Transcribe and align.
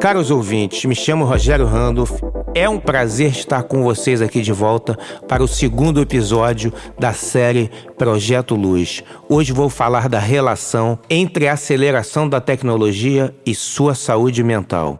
Caros 0.00 0.30
ouvintes, 0.30 0.86
me 0.86 0.94
chamo 0.94 1.26
Rogério 1.26 1.66
Randolph. 1.66 2.22
É 2.54 2.66
um 2.66 2.80
prazer 2.80 3.32
estar 3.32 3.64
com 3.64 3.82
vocês 3.82 4.22
aqui 4.22 4.40
de 4.40 4.50
volta 4.50 4.98
para 5.28 5.42
o 5.42 5.46
segundo 5.46 6.00
episódio 6.00 6.72
da 6.98 7.12
série 7.12 7.70
Projeto 7.98 8.54
Luz. 8.54 9.04
Hoje 9.28 9.52
vou 9.52 9.68
falar 9.68 10.08
da 10.08 10.18
relação 10.18 10.98
entre 11.10 11.46
a 11.46 11.52
aceleração 11.52 12.26
da 12.26 12.40
tecnologia 12.40 13.36
e 13.44 13.54
sua 13.54 13.94
saúde 13.94 14.42
mental. 14.42 14.98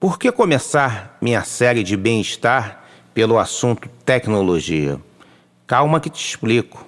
Por 0.00 0.18
que 0.18 0.32
começar 0.32 1.16
minha 1.22 1.44
série 1.44 1.84
de 1.84 1.96
bem-estar 1.96 2.82
pelo 3.14 3.38
assunto 3.38 3.88
tecnologia? 4.04 5.00
Calma 5.64 6.00
que 6.00 6.10
te 6.10 6.20
explico. 6.20 6.87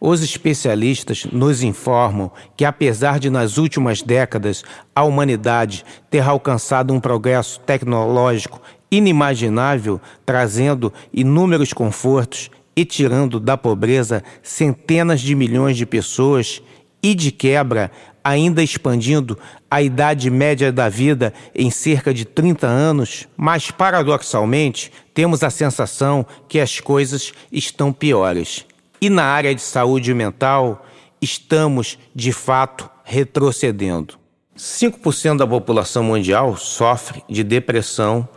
Os 0.00 0.22
especialistas 0.22 1.26
nos 1.32 1.62
informam 1.62 2.30
que, 2.56 2.64
apesar 2.64 3.18
de 3.18 3.30
nas 3.30 3.58
últimas 3.58 4.02
décadas 4.02 4.62
a 4.94 5.02
humanidade 5.02 5.84
ter 6.08 6.20
alcançado 6.20 6.94
um 6.94 7.00
progresso 7.00 7.60
tecnológico 7.60 8.60
inimaginável, 8.90 10.00
trazendo 10.24 10.92
inúmeros 11.12 11.72
confortos 11.72 12.50
e 12.76 12.84
tirando 12.84 13.40
da 13.40 13.56
pobreza 13.56 14.22
centenas 14.42 15.20
de 15.20 15.34
milhões 15.34 15.76
de 15.76 15.84
pessoas, 15.84 16.62
e 17.02 17.14
de 17.14 17.30
quebra, 17.30 17.90
ainda 18.22 18.62
expandindo 18.62 19.38
a 19.70 19.80
idade 19.80 20.30
média 20.30 20.72
da 20.72 20.88
vida 20.88 21.32
em 21.54 21.70
cerca 21.70 22.12
de 22.12 22.24
30 22.24 22.66
anos, 22.66 23.28
mas 23.36 23.70
paradoxalmente 23.70 24.90
temos 25.14 25.42
a 25.42 25.50
sensação 25.50 26.26
que 26.48 26.60
as 26.60 26.80
coisas 26.80 27.32
estão 27.50 27.92
piores. 27.92 28.66
E 29.00 29.08
na 29.08 29.24
área 29.24 29.54
de 29.54 29.62
saúde 29.62 30.12
mental, 30.12 30.84
estamos, 31.20 31.98
de 32.14 32.32
fato, 32.32 32.90
retrocedendo. 33.04 34.14
5% 34.56 35.36
da 35.36 35.46
população 35.46 36.02
mundial 36.02 36.56
sofre 36.56 37.22
de 37.28 37.44
depressão 37.44 38.28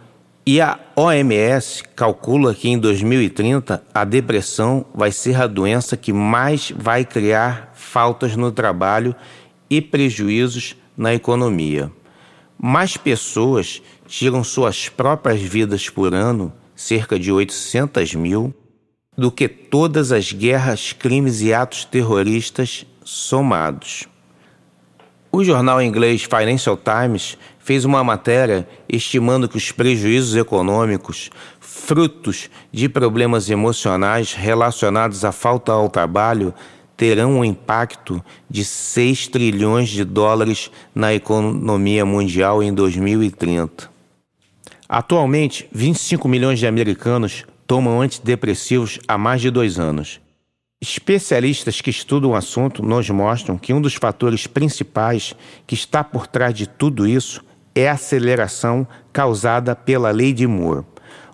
e 0.45 0.61
a 0.61 0.79
OMS 0.95 1.83
calcula 1.95 2.53
que 2.53 2.69
em 2.69 2.77
2030 2.77 3.83
a 3.93 4.03
depressão 4.03 4.85
vai 4.93 5.11
ser 5.11 5.39
a 5.41 5.47
doença 5.47 5.97
que 5.97 6.13
mais 6.13 6.71
vai 6.75 7.05
criar 7.05 7.71
faltas 7.73 8.35
no 8.35 8.51
trabalho 8.51 9.15
e 9.69 9.81
prejuízos 9.81 10.75
na 10.95 11.13
economia. 11.13 11.91
Mais 12.57 12.97
pessoas 12.97 13.81
tiram 14.07 14.43
suas 14.43 14.89
próprias 14.89 15.41
vidas 15.41 15.89
por 15.89 16.13
ano, 16.13 16.53
cerca 16.75 17.17
de 17.17 17.31
800 17.31 18.13
mil, 18.15 18.53
do 19.17 19.29
que 19.29 19.47
todas 19.47 20.11
as 20.11 20.31
guerras, 20.31 20.93
crimes 20.93 21.41
e 21.41 21.53
atos 21.53 21.83
terroristas 21.83 22.85
somados. 23.03 24.07
O 25.29 25.43
jornal 25.43 25.81
inglês 25.81 26.23
Financial 26.23 26.77
Times 26.77 27.37
fez 27.59 27.83
uma 27.83 28.03
matéria 28.03 28.67
estimando 28.87 29.49
que 29.49 29.57
os 29.57 29.71
prejuízos 29.71 30.35
econômicos, 30.35 31.29
frutos 31.59 32.49
de 32.71 32.87
problemas 32.87 33.49
emocionais 33.49 34.33
relacionados 34.33 35.25
à 35.25 35.31
falta 35.31 35.71
ao 35.73 35.89
trabalho, 35.89 36.53
terão 36.95 37.39
um 37.39 37.45
impacto 37.45 38.23
de 38.49 38.63
6 38.63 39.27
trilhões 39.27 39.89
de 39.89 40.05
dólares 40.05 40.71
na 40.95 41.13
economia 41.13 42.05
mundial 42.05 42.63
em 42.63 42.73
2030. 42.73 43.89
Atualmente, 44.87 45.67
25 45.71 46.27
milhões 46.27 46.59
de 46.59 46.67
americanos 46.67 47.45
tomam 47.71 48.01
antidepressivos 48.01 48.99
há 49.07 49.17
mais 49.17 49.39
de 49.39 49.49
dois 49.49 49.79
anos. 49.79 50.19
Especialistas 50.81 51.79
que 51.79 51.89
estudam 51.89 52.31
o 52.31 52.35
assunto 52.35 52.83
nos 52.83 53.09
mostram 53.09 53.57
que 53.57 53.73
um 53.73 53.79
dos 53.79 53.93
fatores 53.93 54.45
principais 54.45 55.33
que 55.65 55.73
está 55.73 56.03
por 56.03 56.27
trás 56.27 56.53
de 56.53 56.67
tudo 56.67 57.07
isso 57.07 57.41
é 57.73 57.87
a 57.87 57.93
aceleração 57.93 58.85
causada 59.13 59.73
pela 59.73 60.11
lei 60.11 60.33
de 60.33 60.45
Moore. 60.45 60.83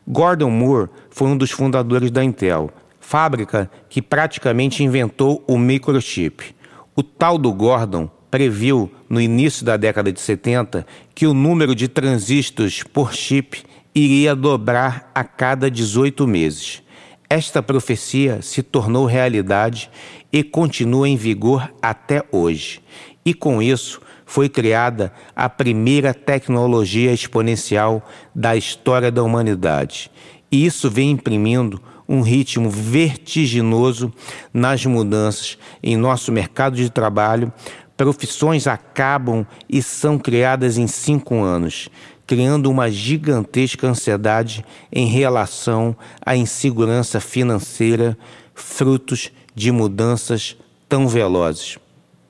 Gordon 0.08 0.52
Moore 0.52 0.90
foi 1.09 1.28
um 1.28 1.36
dos 1.36 1.50
fundadores 1.50 2.12
da 2.12 2.24
Intel, 2.24 2.70
fábrica 3.00 3.68
que 3.90 4.00
praticamente 4.00 4.84
inventou 4.84 5.44
o 5.47 5.58
microchip. 5.58 6.56
O 6.96 7.02
tal 7.02 7.40
do 7.40 7.52
Gordon 7.52 8.08
previu, 8.30 8.92
no 9.09 9.20
início 9.20 9.66
da 9.66 9.76
década 9.76 10.12
de 10.14 10.22
70, 10.22 10.86
que 11.16 11.26
o 11.26 11.34
número 11.34 11.74
de 11.74 11.88
transistores 11.88 12.84
por 12.84 13.12
chip 13.12 13.64
iria 13.97 14.35
dobrar 14.35 15.09
a 15.13 15.24
cada 15.24 15.72
18 15.72 16.28
meses. 16.28 16.84
Esta 17.28 17.63
profecia 17.63 18.41
se 18.44 18.62
tornou 18.62 19.06
realidade 19.06 19.90
e 20.31 20.44
continua 20.44 21.09
em 21.09 21.18
vigor 21.18 21.74
até 21.81 22.24
hoje. 22.31 22.81
E 23.25 23.34
com 23.34 23.62
isso 23.62 24.00
foi 24.25 24.47
criada 24.47 25.12
a 25.35 25.50
primeira 25.50 26.13
tecnologia 26.13 27.12
exponencial 27.12 28.08
da 28.35 28.56
história 28.56 29.12
da 29.12 29.24
humanidade. 29.24 30.12
E 30.52 30.66
isso 30.66 30.91
vem 30.91 31.12
imprimindo 31.12 31.81
um 32.08 32.22
ritmo 32.22 32.69
vertiginoso 32.69 34.14
nas 34.53 34.85
mudanças 34.85 35.58
em 35.81 35.97
nosso 35.97 36.31
mercado 36.31 36.75
de 36.75 36.90
trabalho. 36.90 37.52
Profissões 37.97 38.68
acabam 38.68 39.46
e 39.68 39.81
são 39.81 40.19
criadas 40.19 40.78
em 40.78 40.85
cinco 40.85 41.41
anos 41.41 41.90
criando 42.28 42.70
uma 42.70 42.92
gigantesca 42.92 43.88
ansiedade 43.88 44.64
em 44.92 45.08
relação 45.08 45.96
à 46.24 46.36
insegurança 46.36 47.22
financeira, 47.22 48.18
frutos 48.54 49.32
de 49.56 49.72
mudanças 49.72 50.58
tão 50.90 51.08
velozes. 51.08 51.78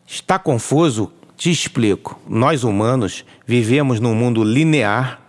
Está 0.06 0.38
confuso? 0.38 1.12
Te 1.35 1.52
explico. 1.52 2.19
Nós 2.28 2.63
humanos 2.63 3.25
vivemos 3.46 4.00
num 4.00 4.13
mundo 4.13 4.44
linear, 4.44 5.19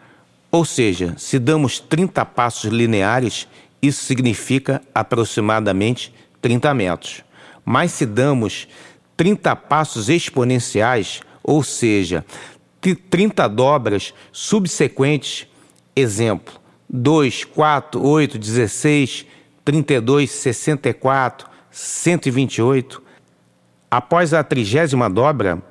ou 0.51 0.65
seja, 0.65 1.15
se 1.17 1.39
damos 1.39 1.81
30 1.81 2.25
passos 2.27 2.71
lineares, 2.71 3.49
isso 3.81 4.05
significa 4.05 4.83
aproximadamente 4.95 6.12
30 6.41 6.75
metros. 6.75 7.23
Mas 7.65 7.93
se 7.93 8.06
damos 8.06 8.69
30 9.17 9.56
passos 9.56 10.09
exponenciais, 10.09 11.21
ou 11.43 11.62
seja, 11.62 12.25
30 12.81 13.49
dobras 13.49 14.15
subsequentes, 14.33 15.47
exemplo, 15.94 16.55
2, 16.89 17.44
4, 17.44 18.03
8, 18.05 18.39
16, 18.39 19.27
32, 19.65 20.31
64, 20.31 21.49
128. 21.71 23.03
Após 23.91 24.33
a 24.33 24.43
trigésima 24.43 25.11
dobra, 25.11 25.62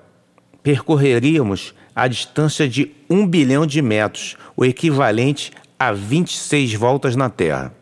percorreríamos 0.61 1.73
a 1.95 2.07
distância 2.07 2.67
de 2.67 2.91
1 3.09 3.25
bilhão 3.25 3.65
de 3.65 3.81
metros, 3.81 4.37
o 4.55 4.63
equivalente 4.63 5.51
a 5.79 5.91
26 5.91 6.73
voltas 6.75 7.15
na 7.15 7.29
Terra. 7.29 7.73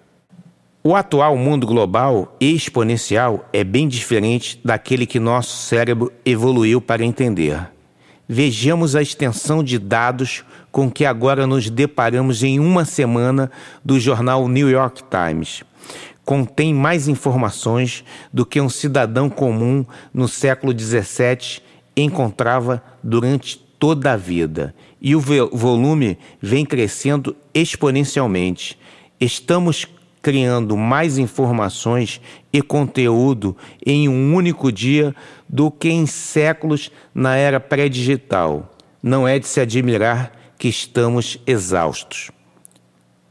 O 0.84 0.96
atual 0.96 1.35
mundo 1.35 1.66
global 1.66 2.35
e 2.40 2.53
exponencial 2.53 3.50
é 3.52 3.64
bem 3.64 3.88
diferente 3.88 4.59
daquele 4.64 5.06
que 5.06 5.19
nosso 5.19 5.58
cérebro 5.58 6.14
evoluiu 6.24 6.80
para 6.80 7.03
entender. 7.03 7.75
Vejamos 8.28 8.96
a 8.96 9.02
extensão 9.02 9.63
de 9.63 9.78
dados 9.78 10.44
com 10.72 10.90
que 10.90 11.06
agora 11.06 11.46
nos 11.46 11.69
deparamos 11.69 12.44
em 12.44 12.59
uma 12.59 12.84
semana 12.84 13.52
do 13.84 14.00
jornal 14.00 14.47
New 14.47 14.69
York 14.69 15.03
Times. 15.09 15.63
Contém 16.24 16.74
mais 16.74 17.08
informações 17.08 18.03
do 18.34 18.46
que 18.46 18.59
um 18.59 18.68
cidadão 18.68 19.30
comum 19.30 19.85
no 20.12 20.28
século 20.28 20.78
XVII 20.78 21.62
encontrava 21.96 22.81
durante 23.03 23.58
toda 23.58 24.14
a 24.14 24.18
vida. 24.18 24.74
E 25.00 25.16
o 25.16 25.22
volume 25.22 26.18
vem 26.41 26.66
crescendo 26.66 27.35
exponencialmente. 27.53 28.78
Estamos 29.22 29.85
criando 30.25 30.75
mais 30.75 31.20
informações 31.20 32.20
e 32.52 32.59
conteúdo 32.59 33.55
em 33.85 34.09
um 34.09 34.34
único 34.34 34.72
dia 34.72 35.16
do 35.47 35.70
que 35.70 35.88
em 35.88 36.08
séculos 36.08 36.91
na 37.14 37.35
era 37.35 37.59
pré-digital. 37.59 38.76
Não 39.03 39.28
é 39.28 39.38
de 39.38 39.46
se 39.46 39.61
admirar 39.61 40.32
que 40.58 40.67
estamos 40.67 41.38
exaustos. 41.46 42.32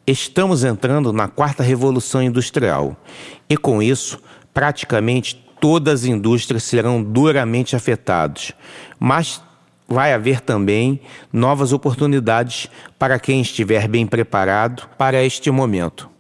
Estamos 0.07 0.63
entrando 0.63 1.13
na 1.13 1.27
quarta 1.27 1.65
revolução 1.65 2.23
industrial 2.23 2.97
e, 3.51 3.57
com 3.57 3.83
isso, 3.83 4.23
praticamente 4.53 5.45
todas 5.61 6.03
as 6.03 6.07
indústrias 6.07 6.63
serão 6.63 7.03
duramente 7.03 7.75
afetadas, 7.75 8.53
mas 9.01 9.43
vai 9.89 10.13
haver 10.15 10.41
também 10.41 11.01
novas 11.33 11.73
oportunidades 11.73 12.69
para 12.97 13.19
quem 13.19 13.41
estiver 13.41 13.89
bem 13.89 14.07
preparado 14.07 14.89
para 14.97 15.25
este 15.25 15.51
momento. 15.51 16.14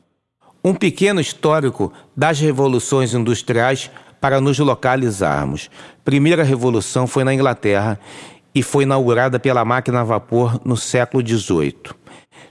Um 0.64 0.74
pequeno 0.74 1.20
histórico 1.20 1.92
das 2.16 2.40
revoluções 2.40 3.12
industriais 3.12 3.90
para 4.18 4.40
nos 4.40 4.58
localizarmos. 4.58 5.68
Primeira 6.02 6.42
revolução 6.42 7.06
foi 7.06 7.22
na 7.22 7.34
Inglaterra 7.34 8.00
e 8.54 8.62
foi 8.62 8.84
inaugurada 8.84 9.38
pela 9.38 9.64
máquina 9.64 10.00
a 10.00 10.04
vapor 10.04 10.58
no 10.64 10.76
século 10.76 11.22
XVIII. 11.26 11.92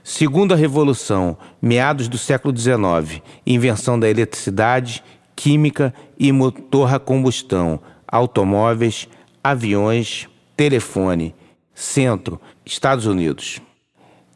Segunda 0.04 0.54
revolução, 0.54 1.36
meados 1.60 2.06
do 2.06 2.16
século 2.16 2.56
XIX, 2.56 3.20
invenção 3.44 3.98
da 3.98 4.08
eletricidade, 4.08 5.02
química 5.34 5.92
e 6.16 6.30
motor 6.30 6.94
a 6.94 7.00
combustão, 7.00 7.80
automóveis, 8.06 9.08
aviões, 9.42 10.28
telefone. 10.56 11.34
Centro, 11.74 12.40
Estados 12.64 13.04
Unidos. 13.04 13.60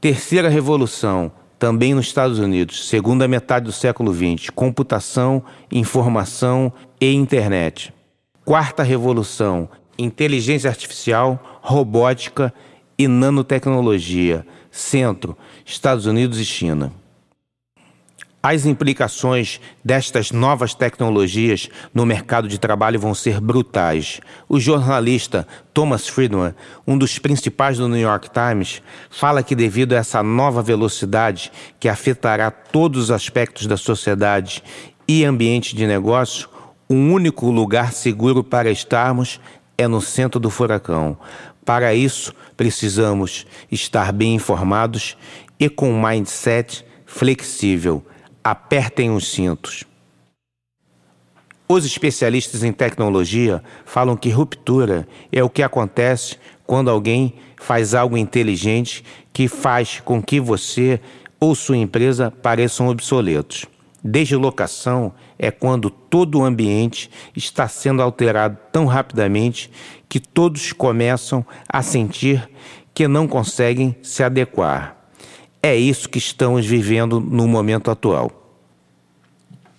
Terceira 0.01 0.49
revolução, 0.49 1.31
também 1.59 1.95
nos 1.95 2.07
Estados 2.07 2.39
Unidos, 2.39 2.89
segunda 2.89 3.27
metade 3.27 3.67
do 3.67 3.73
século 3.73 4.15
XX, 4.15 4.51
computação, 4.51 5.43
informação 5.71 6.73
e 7.01 7.13
internet. 7.13 7.93
Quarta 8.45 8.83
revolução, 8.83 9.69
inteligência 9.99 10.71
artificial, 10.71 11.59
robótica 11.61 12.55
e 12.97 13.09
nanotecnologia, 13.09 14.47
centro, 14.71 15.37
Estados 15.67 16.07
Unidos 16.07 16.39
e 16.39 16.45
China. 16.45 16.93
As 18.51 18.65
implicações 18.65 19.61
destas 19.85 20.33
novas 20.33 20.73
tecnologias 20.73 21.69
no 21.93 22.07
mercado 22.07 22.49
de 22.49 22.59
trabalho 22.59 22.99
vão 22.99 23.13
ser 23.13 23.43
brutais. 23.43 24.23
O 24.49 24.59
jornalista 24.59 25.47
Thomas 25.75 26.09
Friedman, 26.09 26.55
um 26.87 26.97
dos 26.97 27.19
principais 27.19 27.77
do 27.77 27.87
New 27.87 28.01
York 28.01 28.31
Times, 28.31 28.81
fala 29.11 29.43
que, 29.43 29.55
devido 29.55 29.93
a 29.93 29.99
essa 29.99 30.23
nova 30.23 30.63
velocidade 30.63 31.53
que 31.79 31.91
afetará 31.91 32.51
todos 32.51 33.03
os 33.03 33.11
aspectos 33.11 33.67
da 33.67 33.77
sociedade 33.77 34.63
e 35.07 35.27
ambiente 35.27 35.77
de 35.77 35.87
negócio, 35.87 36.49
um 36.89 37.13
único 37.13 37.51
lugar 37.51 37.93
seguro 37.93 38.43
para 38.43 38.71
estarmos 38.71 39.39
é 39.77 39.87
no 39.87 40.01
centro 40.01 40.41
do 40.41 40.49
furacão. 40.49 41.19
Para 41.67 41.93
isso, 41.95 42.33
precisamos 42.57 43.47
estar 43.71 44.11
bem 44.11 44.35
informados 44.35 45.19
e 45.61 45.69
com 45.69 45.93
um 45.93 46.03
mindset 46.03 46.83
flexível 47.05 48.03
apertem 48.51 49.11
os 49.11 49.31
cintos. 49.31 49.85
Os 51.69 51.85
especialistas 51.85 52.65
em 52.65 52.73
tecnologia 52.73 53.63
falam 53.85 54.17
que 54.17 54.31
ruptura 54.31 55.07
é 55.31 55.45
o 55.45 55.51
que 55.51 55.63
acontece 55.63 56.39
quando 56.67 56.91
alguém 56.91 57.35
faz 57.57 57.95
algo 57.95 58.17
inteligente 58.17 59.05
que 59.35 59.49
faz 59.49 60.01
com 60.01 60.23
que 60.23 60.41
você 60.41 60.99
ou 61.39 61.55
sua 61.55 61.77
empresa 61.77 62.31
pareçam 62.31 62.89
obsoletos. 62.89 63.67
Deslocação 64.03 65.13
é 65.39 65.51
quando 65.51 65.91
todo 65.91 66.39
o 66.39 66.45
ambiente 66.45 67.11
está 67.37 67.69
sendo 67.69 68.01
alterado 68.01 68.57
tão 68.73 68.87
rapidamente 68.87 69.71
que 70.09 70.19
todos 70.19 70.73
começam 70.73 71.45
a 71.69 71.83
sentir 71.83 72.49
que 72.95 73.07
não 73.07 73.29
conseguem 73.29 73.95
se 74.03 74.23
adequar. 74.23 74.97
É 75.63 75.77
isso 75.77 76.09
que 76.09 76.19
estamos 76.19 76.65
vivendo 76.65 77.21
no 77.21 77.47
momento 77.47 77.91
atual. 77.91 78.38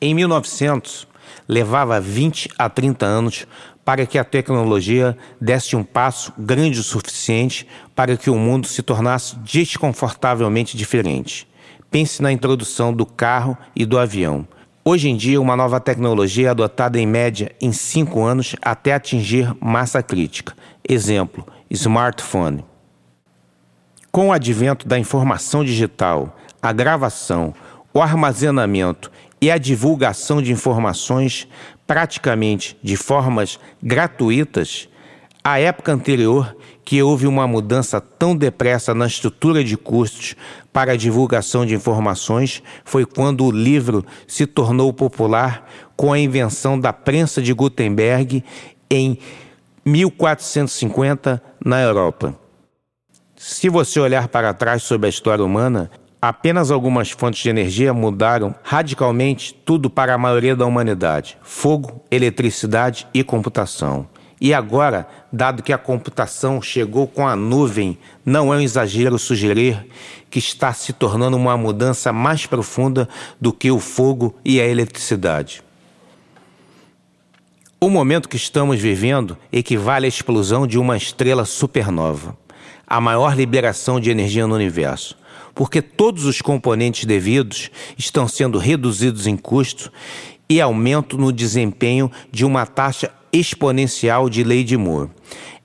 Em 0.01 0.13
1900, 0.13 1.07
levava 1.48 2.00
20 2.00 2.50
a 2.57 2.69
30 2.69 3.06
anos 3.06 3.46
para 3.84 4.06
que 4.06 4.18
a 4.18 4.24
tecnologia 4.24 5.18
desse 5.42 5.75
um 5.75 5.84
passo 5.84 6.31
grande 6.38 6.80
o 6.80 6.84
suficiente 6.84 7.68
para 7.94 8.16
que 8.16 8.30
o 8.30 8.36
mundo 8.36 8.66
se 8.66 8.81
tornasse 8.81 9.36
desconfortavelmente 9.40 10.78
diferente. 10.78 11.48
Pense 11.92 12.22
na 12.22 12.31
introdução 12.31 12.94
do 12.94 13.06
carro 13.06 13.57
e 13.75 13.86
do 13.86 13.98
avião. 13.98 14.48
Hoje 14.86 15.10
em 15.10 15.18
dia, 15.18 15.42
uma 15.42 15.56
nova 15.56 15.81
tecnologia 15.81 16.48
é 16.48 16.52
adotada 16.52 16.98
em 16.98 17.06
média 17.06 17.52
em 17.60 17.74
cinco 17.74 18.24
anos 18.24 18.56
até 18.62 18.94
atingir 18.94 19.54
massa 19.60 20.02
crítica. 20.02 20.54
Exemplo: 20.88 21.45
smartphone. 21.69 22.63
Com 24.12 24.30
o 24.30 24.31
advento 24.31 24.88
da 24.88 24.98
informação 24.98 25.63
digital, 25.63 26.38
a 26.62 26.72
gravação, 26.72 27.54
o 27.94 28.02
armazenamento 28.02 29.12
e 29.41 29.50
a 29.50 29.57
divulgação 29.57 30.41
de 30.41 30.51
informações 30.51 31.47
praticamente 31.88 32.77
de 32.83 32.95
formas 32.95 33.59
gratuitas, 33.81 34.88
à 35.44 35.59
época 35.59 35.91
anterior 35.91 36.56
que 36.83 37.01
houve 37.01 37.27
uma 37.27 37.47
mudança 37.47 38.01
tão 38.01 38.36
depressa 38.36 38.94
na 38.94 39.06
estrutura 39.06 39.63
de 39.63 39.77
custos 39.77 40.36
para 40.74 40.94
a 40.94 40.97
divulgação 40.97 41.65
de 41.65 41.75
informações 41.75 42.63
foi 42.83 43.06
quando 43.06 43.45
o 43.45 43.51
livro 43.51 44.06
se 44.27 44.45
tornou 44.45 44.91
popular 44.91 45.69
com 45.95 46.12
a 46.12 46.19
invenção 46.19 46.80
da 46.80 46.92
prensa 46.92 47.42
de 47.42 47.53
Gutenberg 47.53 48.44
em 48.89 49.19
1450 49.85 51.42
na 51.63 51.81
Europa. 51.81 52.35
Se 53.35 53.69
você 53.69 54.00
olhar 54.00 54.27
para 54.27 54.53
trás 54.53 54.83
sobre 54.83 55.07
a 55.07 55.09
história 55.09 55.45
humana, 55.45 55.89
apenas 56.21 56.71
algumas 56.71 57.12
fontes 57.12 57.42
de 57.42 57.50
energia 57.50 57.94
mudaram 57.94 58.54
radicalmente 58.63 59.54
tudo 59.54 59.89
para 59.89 60.13
a 60.13 60.18
maioria 60.18 60.56
da 60.56 60.66
humanidade: 60.66 61.38
fogo, 61.42 62.01
eletricidade 62.12 63.07
e 63.13 63.24
computação. 63.24 64.07
E 64.42 64.54
agora, 64.54 65.06
dado 65.33 65.62
que 65.62 65.74
a 65.74 65.77
computação 65.77 66.62
chegou 66.62 67.06
com 67.07 67.27
a 67.27 67.36
nuvem, 67.36 67.98
não 68.25 68.54
é 68.54 68.57
um 68.57 68.62
exagero 68.62 69.19
sugerir 69.19 69.86
que 70.30 70.39
está 70.39 70.71
se 70.71 70.94
tornando 70.94 71.36
uma 71.36 71.57
mudança 71.57 72.13
mais 72.13 72.45
profunda 72.45 73.10
do 73.39 73.51
que 73.51 73.69
o 73.69 73.80
fogo 73.80 74.33
e 74.45 74.62
a 74.62 74.66
eletricidade. 74.66 75.62
O 77.81 77.89
momento 77.89 78.30
que 78.30 78.38
estamos 78.38 78.80
vivendo 78.80 79.38
equivale 79.51 80.06
à 80.06 80.10
explosão 80.10 80.66
de 80.66 80.77
uma 80.77 80.95
estrela 80.95 81.44
supernova 81.44 82.38
a 82.89 83.00
maior 83.00 83.38
liberação 83.38 84.00
de 84.00 84.10
energia 84.10 84.48
no 84.48 84.56
universo, 84.56 85.16
porque 85.54 85.81
todos 85.81 86.26
os 86.26 86.42
componentes 86.42 87.06
devidos 87.06 87.70
estão 87.98 88.28
sendo 88.28 88.58
reduzidos 88.58 89.28
em 89.28 89.38
custo 89.38 89.92
e 90.50 90.60
aumento 90.60 91.18
no 91.18 91.31
desempenho 91.31 92.12
de 92.31 92.44
uma 92.46 92.66
taxa 92.66 93.12
exponencial 93.31 94.30
de 94.30 94.44
lei 94.44 94.64
de 94.64 94.76
Moore. 94.76 95.12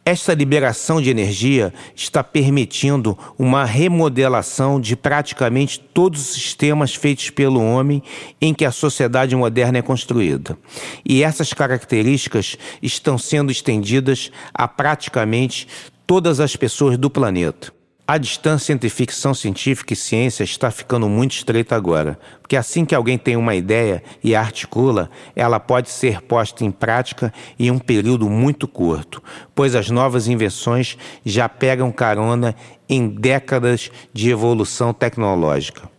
Esta 0.07 0.35
liberação 0.35 1.01
de 1.01 1.09
energia 1.09 1.73
está 1.97 2.23
permitindo 2.23 3.17
uma 3.39 3.65
remodelação 3.65 4.79
de 4.79 4.95
praticamente 4.95 5.81
todos 5.81 6.21
os 6.21 6.35
sistemas 6.35 6.95
feitos 6.95 7.31
pelo 7.31 7.65
homem 7.65 8.03
em 8.39 8.53
que 8.53 8.67
a 8.67 8.71
sociedade 8.71 9.35
moderna 9.35 9.79
é 9.79 9.83
construída. 9.83 10.59
E 11.07 11.23
essas 11.23 11.55
características 11.55 12.59
estão 12.83 13.17
sendo 13.17 13.51
estendidas 13.51 14.31
a 14.53 14.69
praticamente 14.69 15.67
todas 16.07 16.39
as 16.39 16.55
pessoas 16.55 16.99
do 16.99 17.09
planeta. 17.09 17.73
A 18.07 18.19
distância 18.19 18.75
entre 18.75 18.91
ficção 18.91 19.33
científica 19.33 19.95
e 19.95 19.97
ciência 19.97 20.45
está 20.45 20.71
ficando 20.71 21.09
muito 21.09 21.37
estreita 21.37 21.75
agora, 21.75 22.19
porque 22.43 22.55
assim 22.55 22.85
que 22.85 22.95
alguém 22.95 23.17
tem 23.17 23.35
uma 23.35 23.55
ideia 23.55 24.03
e 24.23 24.35
a 24.35 24.41
articula, 24.43 25.09
ela 25.35 25.59
pode 25.59 25.89
ser 25.89 26.21
posta 26.21 26.67
em 26.67 26.71
prática 26.71 27.33
em 27.59 27.71
um 27.71 27.79
período 27.79 28.29
muito 28.29 28.69
curto, 28.69 29.23
pois 29.55 29.75
as 29.75 29.89
novas 29.89 30.29
invenções 30.29 30.99
já 31.25 31.49
pegam 31.49 31.91
carona 31.91 32.55
em 32.87 33.09
décadas 33.09 33.91
de 34.13 34.29
evolução 34.29 34.93
tecnológica. 34.93 35.94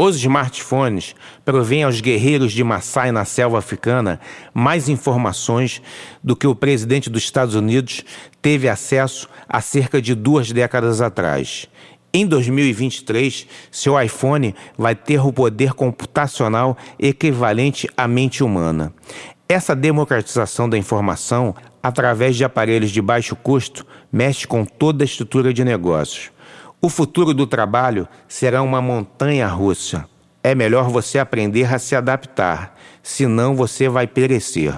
Os 0.00 0.14
smartphones 0.14 1.16
provêm 1.44 1.82
aos 1.82 2.00
guerreiros 2.00 2.52
de 2.52 2.62
Maasai 2.62 3.10
na 3.10 3.24
selva 3.24 3.58
africana 3.58 4.20
mais 4.54 4.88
informações 4.88 5.82
do 6.22 6.36
que 6.36 6.46
o 6.46 6.54
presidente 6.54 7.10
dos 7.10 7.24
Estados 7.24 7.56
Unidos 7.56 8.04
teve 8.40 8.68
acesso 8.68 9.28
há 9.48 9.60
cerca 9.60 10.00
de 10.00 10.14
duas 10.14 10.52
décadas 10.52 11.00
atrás. 11.00 11.66
Em 12.14 12.24
2023, 12.24 13.48
seu 13.72 14.00
iPhone 14.00 14.54
vai 14.78 14.94
ter 14.94 15.18
o 15.18 15.32
poder 15.32 15.72
computacional 15.72 16.78
equivalente 16.96 17.88
à 17.96 18.06
mente 18.06 18.44
humana. 18.44 18.94
Essa 19.48 19.74
democratização 19.74 20.68
da 20.68 20.78
informação, 20.78 21.56
através 21.82 22.36
de 22.36 22.44
aparelhos 22.44 22.92
de 22.92 23.02
baixo 23.02 23.34
custo, 23.34 23.84
mexe 24.12 24.46
com 24.46 24.64
toda 24.64 25.02
a 25.02 25.06
estrutura 25.06 25.52
de 25.52 25.64
negócios. 25.64 26.30
O 26.80 26.88
futuro 26.88 27.34
do 27.34 27.44
trabalho 27.44 28.06
será 28.28 28.62
uma 28.62 28.80
montanha 28.80 29.48
russa. 29.48 30.08
É 30.44 30.54
melhor 30.54 30.88
você 30.88 31.18
aprender 31.18 31.74
a 31.74 31.78
se 31.78 31.96
adaptar, 31.96 32.76
senão 33.02 33.56
você 33.56 33.88
vai 33.88 34.06
perecer. 34.06 34.72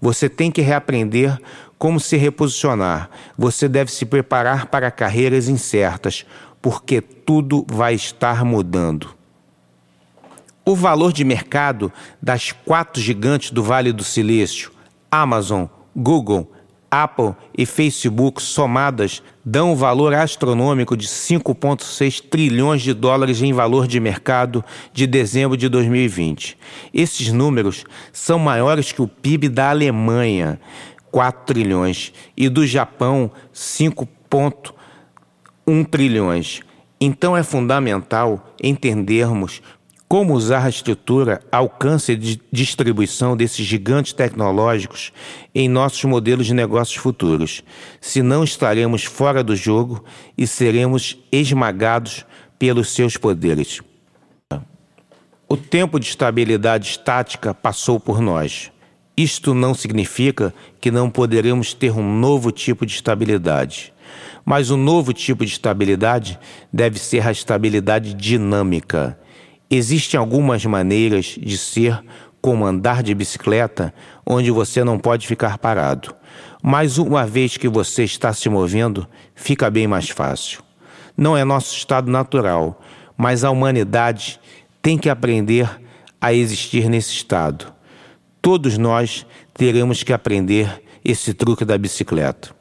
Você 0.00 0.30
tem 0.30 0.50
que 0.50 0.62
reaprender 0.62 1.38
como 1.78 2.00
se 2.00 2.16
reposicionar. 2.16 3.10
Você 3.36 3.68
deve 3.68 3.92
se 3.92 4.06
preparar 4.06 4.66
para 4.66 4.90
carreiras 4.90 5.46
incertas, 5.46 6.24
porque 6.62 7.02
tudo 7.02 7.66
vai 7.68 7.94
estar 7.94 8.44
mudando. 8.46 9.14
O 10.64 10.74
valor 10.74 11.12
de 11.12 11.24
mercado 11.24 11.92
das 12.22 12.50
quatro 12.52 13.02
gigantes 13.02 13.50
do 13.50 13.62
Vale 13.62 13.92
do 13.92 14.04
Silício, 14.04 14.70
Amazon, 15.10 15.66
Google, 15.94 16.50
Apple 16.92 17.34
e 17.56 17.64
Facebook 17.64 18.42
somadas 18.42 19.22
dão 19.42 19.72
um 19.72 19.74
valor 19.74 20.12
astronômico 20.12 20.94
de 20.94 21.08
5,6 21.08 22.22
trilhões 22.28 22.82
de 22.82 22.92
dólares 22.92 23.40
em 23.40 23.50
valor 23.50 23.86
de 23.86 23.98
mercado 23.98 24.62
de 24.92 25.06
dezembro 25.06 25.56
de 25.56 25.70
2020. 25.70 26.58
Esses 26.92 27.32
números 27.32 27.86
são 28.12 28.38
maiores 28.38 28.92
que 28.92 29.00
o 29.00 29.08
PIB 29.08 29.48
da 29.48 29.70
Alemanha, 29.70 30.60
4 31.10 31.46
trilhões, 31.46 32.12
e 32.36 32.50
do 32.50 32.66
Japão, 32.66 33.30
5,1 33.54 35.86
trilhões. 35.86 36.60
Então 37.00 37.34
é 37.34 37.42
fundamental 37.42 38.52
entendermos 38.62 39.62
como 40.12 40.34
usar 40.34 40.66
a 40.66 40.68
estrutura, 40.68 41.40
alcance 41.50 42.14
de 42.14 42.38
distribuição 42.52 43.34
desses 43.34 43.64
gigantes 43.64 44.12
tecnológicos 44.12 45.10
em 45.54 45.70
nossos 45.70 46.04
modelos 46.04 46.44
de 46.44 46.52
negócios 46.52 46.98
futuros. 46.98 47.64
Senão 47.98 48.44
estaremos 48.44 49.04
fora 49.04 49.42
do 49.42 49.56
jogo 49.56 50.04
e 50.36 50.46
seremos 50.46 51.16
esmagados 51.32 52.26
pelos 52.58 52.90
seus 52.90 53.16
poderes. 53.16 53.80
O 55.48 55.56
tempo 55.56 55.98
de 55.98 56.08
estabilidade 56.08 56.90
estática 56.90 57.54
passou 57.54 57.98
por 57.98 58.20
nós. 58.20 58.70
Isto 59.16 59.54
não 59.54 59.72
significa 59.72 60.52
que 60.78 60.90
não 60.90 61.08
poderemos 61.08 61.72
ter 61.72 61.90
um 61.90 62.18
novo 62.18 62.52
tipo 62.52 62.84
de 62.84 62.92
estabilidade. 62.92 63.94
Mas 64.44 64.68
o 64.68 64.76
novo 64.76 65.14
tipo 65.14 65.42
de 65.42 65.52
estabilidade 65.52 66.38
deve 66.70 66.98
ser 66.98 67.26
a 67.26 67.32
estabilidade 67.32 68.12
dinâmica 68.12 69.18
Existem 69.74 70.20
algumas 70.20 70.66
maneiras 70.66 71.38
de 71.40 71.56
ser 71.56 72.04
como 72.42 72.66
andar 72.66 73.02
de 73.02 73.14
bicicleta, 73.14 73.94
onde 74.26 74.50
você 74.50 74.84
não 74.84 74.98
pode 74.98 75.26
ficar 75.26 75.56
parado. 75.56 76.14
Mas 76.62 76.98
uma 76.98 77.24
vez 77.24 77.56
que 77.56 77.70
você 77.70 78.04
está 78.04 78.34
se 78.34 78.50
movendo, 78.50 79.08
fica 79.34 79.70
bem 79.70 79.86
mais 79.86 80.10
fácil. 80.10 80.62
Não 81.16 81.34
é 81.34 81.42
nosso 81.42 81.74
estado 81.74 82.10
natural, 82.10 82.82
mas 83.16 83.44
a 83.44 83.50
humanidade 83.50 84.38
tem 84.82 84.98
que 84.98 85.08
aprender 85.08 85.80
a 86.20 86.34
existir 86.34 86.90
nesse 86.90 87.14
estado. 87.14 87.72
Todos 88.42 88.76
nós 88.76 89.24
teremos 89.54 90.02
que 90.02 90.12
aprender 90.12 90.82
esse 91.02 91.32
truque 91.32 91.64
da 91.64 91.78
bicicleta. 91.78 92.54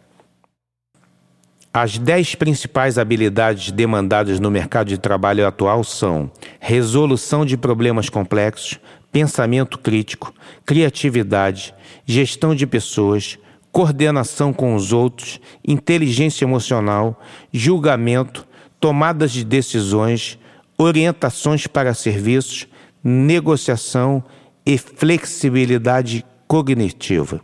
As 1.73 1.97
dez 1.97 2.35
principais 2.35 2.97
habilidades 2.97 3.71
demandadas 3.71 4.41
no 4.41 4.51
mercado 4.51 4.89
de 4.89 4.97
trabalho 4.97 5.47
atual 5.47 5.85
são 5.85 6.29
resolução 6.63 7.43
de 7.43 7.57
problemas 7.57 8.07
complexos, 8.07 8.79
pensamento 9.11 9.79
crítico, 9.79 10.31
criatividade, 10.63 11.73
gestão 12.05 12.53
de 12.53 12.67
pessoas, 12.67 13.39
coordenação 13.71 14.53
com 14.53 14.75
os 14.75 14.93
outros, 14.93 15.41
inteligência 15.67 16.45
emocional, 16.45 17.19
julgamento, 17.51 18.47
tomadas 18.79 19.31
de 19.31 19.43
decisões, 19.43 20.37
orientações 20.77 21.65
para 21.65 21.95
serviços, 21.95 22.67
negociação 23.03 24.23
e 24.63 24.77
flexibilidade 24.77 26.23
cognitiva. 26.47 27.41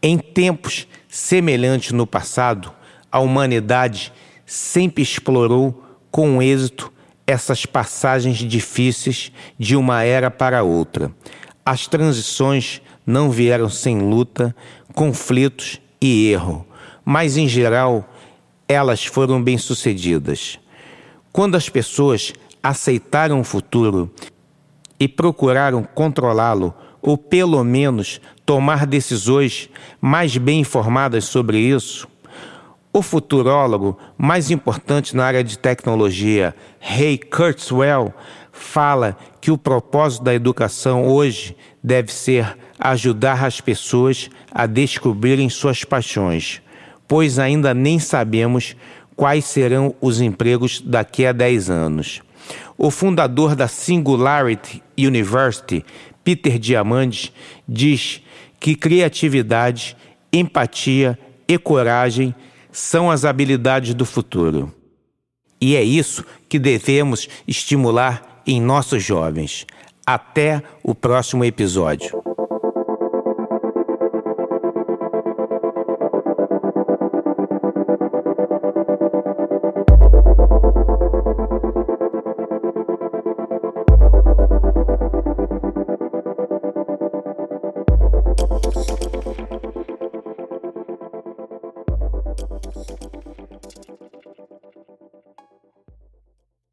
Em 0.00 0.16
tempos 0.16 0.86
semelhantes 1.08 1.90
no 1.90 2.06
passado, 2.06 2.72
a 3.10 3.18
humanidade 3.18 4.12
sempre 4.46 5.02
explorou 5.02 5.82
com 6.08 6.40
êxito 6.40 6.94
essas 7.26 7.66
passagens 7.66 8.38
difíceis 8.38 9.32
de 9.58 9.76
uma 9.76 10.02
era 10.04 10.30
para 10.30 10.62
outra. 10.62 11.10
As 11.64 11.86
transições 11.88 12.80
não 13.04 13.30
vieram 13.30 13.68
sem 13.68 13.98
luta, 13.98 14.54
conflitos 14.94 15.80
e 16.00 16.30
erro, 16.30 16.66
mas 17.04 17.36
em 17.36 17.48
geral 17.48 18.08
elas 18.68 19.04
foram 19.04 19.42
bem-sucedidas. 19.42 20.58
Quando 21.32 21.56
as 21.56 21.68
pessoas 21.68 22.32
aceitaram 22.62 23.40
o 23.40 23.44
futuro 23.44 24.10
e 24.98 25.06
procuraram 25.06 25.82
controlá-lo, 25.82 26.74
ou 27.02 27.16
pelo 27.16 27.62
menos 27.62 28.20
tomar 28.44 28.86
decisões 28.86 29.70
mais 30.00 30.36
bem 30.36 30.60
informadas 30.60 31.24
sobre 31.24 31.58
isso? 31.58 32.08
O 32.96 33.02
futurólogo 33.02 33.98
mais 34.16 34.50
importante 34.50 35.14
na 35.14 35.26
área 35.26 35.44
de 35.44 35.58
tecnologia, 35.58 36.54
Ray 36.80 37.18
Kurzweil, 37.18 38.10
fala 38.50 39.18
que 39.38 39.50
o 39.50 39.58
propósito 39.58 40.24
da 40.24 40.34
educação 40.34 41.06
hoje 41.06 41.54
deve 41.84 42.10
ser 42.10 42.56
ajudar 42.78 43.44
as 43.44 43.60
pessoas 43.60 44.30
a 44.50 44.64
descobrirem 44.64 45.50
suas 45.50 45.84
paixões, 45.84 46.62
pois 47.06 47.38
ainda 47.38 47.74
nem 47.74 47.98
sabemos 47.98 48.74
quais 49.14 49.44
serão 49.44 49.94
os 50.00 50.22
empregos 50.22 50.80
daqui 50.80 51.26
a 51.26 51.32
10 51.32 51.68
anos. 51.68 52.22
O 52.78 52.90
fundador 52.90 53.54
da 53.54 53.68
Singularity 53.68 54.82
University, 54.96 55.84
Peter 56.24 56.58
Diamandis, 56.58 57.30
diz 57.68 58.22
que 58.58 58.74
criatividade, 58.74 59.94
empatia 60.32 61.18
e 61.46 61.58
coragem 61.58 62.34
são 62.76 63.10
as 63.10 63.24
habilidades 63.24 63.94
do 63.94 64.04
futuro. 64.04 64.70
E 65.58 65.74
é 65.74 65.82
isso 65.82 66.22
que 66.46 66.58
devemos 66.58 67.26
estimular 67.48 68.42
em 68.46 68.60
nossos 68.60 69.02
jovens. 69.02 69.66
Até 70.06 70.62
o 70.82 70.94
próximo 70.94 71.42
episódio. 71.42 72.35